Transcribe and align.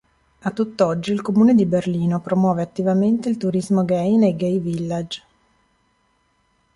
A 0.41 0.49
tutt'oggi 0.53 1.11
il 1.11 1.21
comune 1.21 1.53
di 1.53 1.67
Berlino 1.67 2.19
promuove 2.21 2.63
attivamente 2.63 3.29
il 3.29 3.37
turismo 3.37 3.85
gay 3.85 4.15
nei 4.15 4.35
gay 4.35 4.59
village. 4.59 5.21